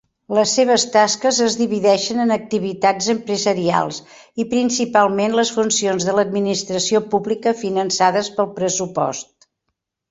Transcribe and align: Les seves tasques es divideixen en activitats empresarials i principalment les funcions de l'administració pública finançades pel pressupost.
Les 0.35 0.51
seves 0.59 0.83
tasques 0.93 1.41
es 1.47 1.57
divideixen 1.59 2.21
en 2.23 2.33
activitats 2.35 3.11
empresarials 3.15 4.01
i 4.45 4.49
principalment 4.55 5.39
les 5.41 5.53
funcions 5.59 6.09
de 6.11 6.17
l'administració 6.21 7.07
pública 7.15 7.59
finançades 7.65 8.35
pel 8.41 8.53
pressupost. 8.61 9.33